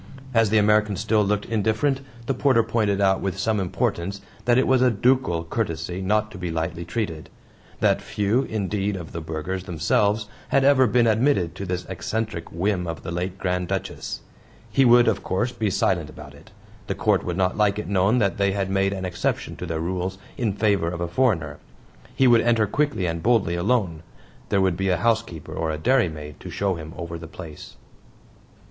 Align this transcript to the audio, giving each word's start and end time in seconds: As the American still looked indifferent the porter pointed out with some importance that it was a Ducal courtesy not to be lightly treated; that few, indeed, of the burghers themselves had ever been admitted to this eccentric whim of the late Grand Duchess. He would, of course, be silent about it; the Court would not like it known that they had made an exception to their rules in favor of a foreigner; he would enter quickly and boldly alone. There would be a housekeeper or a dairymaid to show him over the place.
As 0.33 0.49
the 0.49 0.57
American 0.57 0.95
still 0.95 1.23
looked 1.23 1.45
indifferent 1.45 2.01
the 2.25 2.33
porter 2.33 2.63
pointed 2.63 2.99
out 2.99 3.21
with 3.21 3.37
some 3.37 3.59
importance 3.59 4.19
that 4.45 4.57
it 4.57 4.65
was 4.65 4.81
a 4.81 4.89
Ducal 4.89 5.43
courtesy 5.43 6.01
not 6.01 6.31
to 6.31 6.39
be 6.39 6.49
lightly 6.49 6.83
treated; 6.83 7.29
that 7.81 8.01
few, 8.01 8.41
indeed, 8.45 8.95
of 8.95 9.11
the 9.11 9.21
burghers 9.21 9.65
themselves 9.65 10.27
had 10.47 10.63
ever 10.63 10.87
been 10.87 11.05
admitted 11.05 11.53
to 11.53 11.67
this 11.67 11.85
eccentric 11.87 12.51
whim 12.51 12.87
of 12.87 13.03
the 13.03 13.11
late 13.11 13.37
Grand 13.37 13.67
Duchess. 13.67 14.21
He 14.71 14.85
would, 14.85 15.07
of 15.07 15.21
course, 15.21 15.51
be 15.51 15.69
silent 15.69 16.09
about 16.09 16.33
it; 16.33 16.49
the 16.87 16.95
Court 16.95 17.23
would 17.23 17.37
not 17.37 17.55
like 17.55 17.77
it 17.77 17.87
known 17.87 18.17
that 18.17 18.39
they 18.39 18.53
had 18.53 18.71
made 18.71 18.93
an 18.93 19.05
exception 19.05 19.55
to 19.57 19.67
their 19.67 19.79
rules 19.79 20.17
in 20.35 20.53
favor 20.53 20.87
of 20.87 21.01
a 21.01 21.07
foreigner; 21.07 21.59
he 22.15 22.25
would 22.25 22.41
enter 22.41 22.65
quickly 22.65 23.05
and 23.05 23.21
boldly 23.21 23.53
alone. 23.53 24.01
There 24.49 24.61
would 24.61 24.77
be 24.77 24.89
a 24.89 24.97
housekeeper 24.97 25.53
or 25.53 25.69
a 25.69 25.77
dairymaid 25.77 26.39
to 26.39 26.49
show 26.49 26.73
him 26.73 26.93
over 26.97 27.19
the 27.19 27.27
place. 27.27 27.75